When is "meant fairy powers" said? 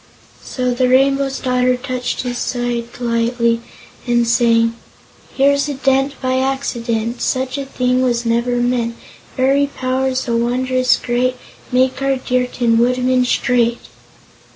8.55-10.21